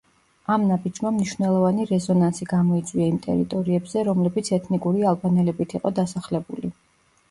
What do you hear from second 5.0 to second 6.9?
ალბანელებით იყო დასახლებული.